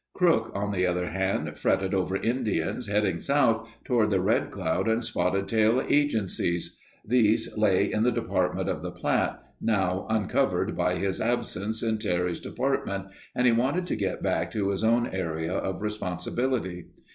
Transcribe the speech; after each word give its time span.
Crook, 0.13 0.51
on 0.55 0.71
the 0.71 0.83
other 0.87 1.11
hand, 1.11 1.59
fretted 1.59 1.93
over 1.93 2.15
Indians 2.17 2.87
heading 2.87 3.19
south, 3.19 3.69
toward 3.83 4.09
the 4.09 4.19
Red 4.19 4.49
Cloud 4.49 4.87
and 4.87 5.05
Spotted 5.05 5.47
Tail 5.47 5.85
agencies; 5.87 6.75
these 7.05 7.55
lay 7.55 7.93
in 7.93 8.01
the 8.01 8.11
Department 8.11 8.67
of 8.67 8.81
the 8.81 8.89
Platte, 8.89 9.39
now 9.61 10.07
uncovered 10.09 10.75
by 10.75 10.95
his 10.95 11.21
absence 11.21 11.83
in 11.83 11.99
Terry's 11.99 12.39
depart 12.39 12.87
ment, 12.87 13.09
and 13.35 13.45
he 13.45 13.51
wanted 13.51 13.85
to 13.85 13.95
get 13.95 14.23
back 14.23 14.49
to 14.49 14.69
his 14.71 14.83
own 14.83 15.05
area 15.05 15.53
of 15.53 15.83
responsibility. 15.83 16.87